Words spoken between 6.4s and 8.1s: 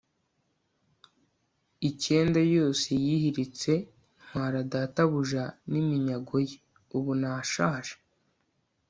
ye. ubu nashaje